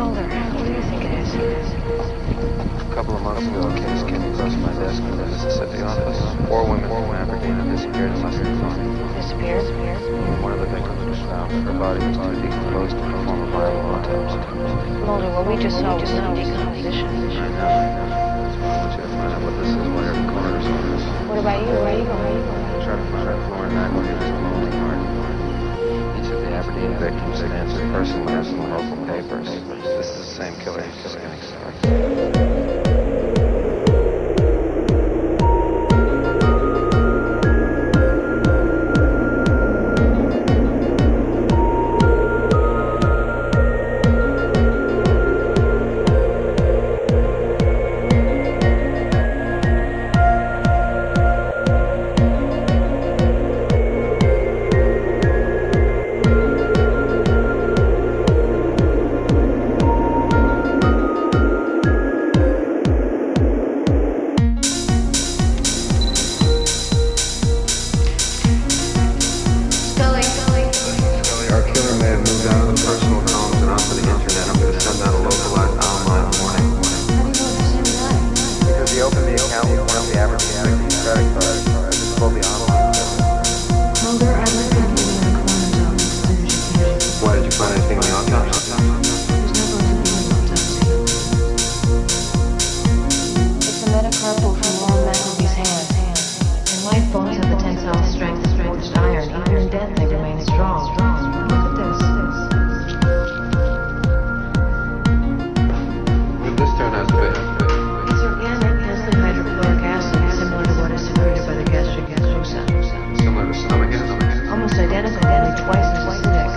[0.00, 0.24] Mulder,
[0.56, 1.28] what do you think it is?
[1.36, 6.16] A couple of months ago, a case came across my desk in the Mississippi office.
[6.48, 8.80] Four women from Aberdeen had disappeared in less than a month.
[9.20, 9.60] Disappeared?
[10.40, 14.00] One of the victims was found, her body was too decomposed to perform a viable
[14.00, 14.40] autopsy.
[15.04, 17.04] Mulder, what we just saw was not decomposition.
[17.04, 18.08] I know, I know.
[18.08, 21.04] I want you to find out what this is while you're at the coroner's office.
[21.28, 21.76] What about you?
[21.76, 22.40] Where are you going?
[22.40, 22.88] Where are you?
[22.88, 24.96] Try to find out Lauren Mackalvey was lonely heart.
[26.16, 29.79] Each of the Aberdeen victims had answered personally in the local papers.
[30.10, 30.82] Is the same killer.
[30.82, 31.99] who's just
[97.20, 99.28] In life, the tensile strength of forged iron.
[99.28, 100.88] Even in death, they remain strong.
[101.52, 102.00] Look at this.
[106.40, 107.28] Did this turn out to be?
[108.08, 112.64] It's organic mostly hydrochloric acid, similar to what is secreted by the gastric mucosa.
[113.20, 114.48] Similar to stomach acid?
[114.48, 116.48] Almost identical, only twice as acidic.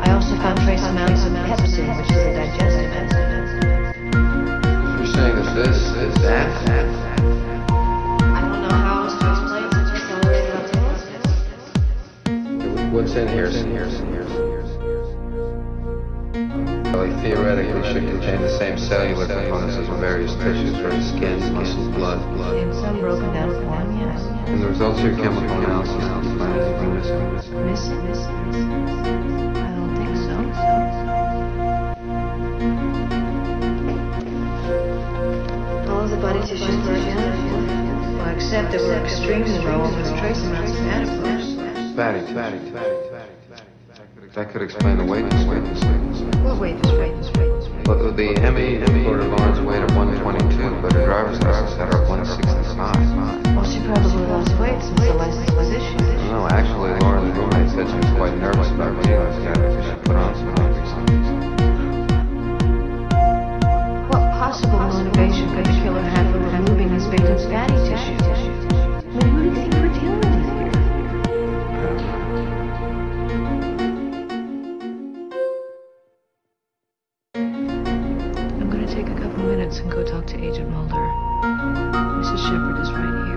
[0.00, 4.00] I also found trace amounts of pepsin, which is a digestive enzyme.
[4.96, 7.09] You're saying that this is that?
[12.90, 13.46] What's in here?
[16.90, 21.08] Well, they theoretically should contain the same cellular components as the various tissues, such as
[21.14, 22.18] skin, muscles, blood.
[22.58, 24.20] In some broken down form, yes.
[24.50, 27.30] And the results of your chemical analysis did you find anything missing?
[27.70, 28.02] Missing?
[29.54, 30.34] I don't think so.
[35.94, 38.18] All the body tissues were identical.
[38.18, 41.59] Well, except there were extremely low, almost trace amounts of adipose.
[41.96, 42.58] Fatty, fatty.
[44.34, 45.86] That could explain the weight discrepancy.
[46.38, 47.84] What weight is weight is weight is weight?
[47.84, 53.49] But the ME imported Lawrence weighed at 122, but her driver's license had her 165.
[79.04, 80.94] Take a couple minutes and go talk to Agent Mulder.
[82.20, 82.38] Mrs.
[82.44, 83.29] Shepard is right here.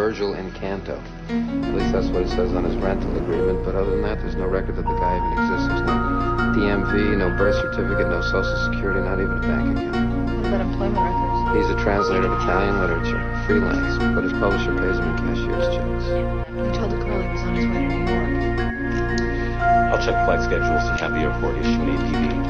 [0.00, 0.96] Virgil Incanto.
[1.28, 3.62] At least that's what it says on his rental agreement.
[3.66, 5.68] But other than that, there's no record that the guy even exists.
[5.68, 5.92] There's no
[6.56, 10.40] DMV, no birth certificate, no social security, not even a bank account.
[10.40, 11.36] What about employment records?
[11.52, 16.08] He's a translator of Italian literature, freelance, but his publisher pays him in cashier's checks.
[16.48, 18.40] He told the girl he was on his way to New York.
[19.92, 22.40] I'll check flight schedules and have the airport issue an APB.